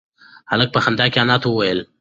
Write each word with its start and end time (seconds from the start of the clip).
هلک 0.51 0.69
په 0.75 0.79
خندا 0.83 1.05
کې 1.11 1.19
انا 1.23 1.35
ته 1.41 1.47
وویل 1.49 1.77
نه. 1.83 1.87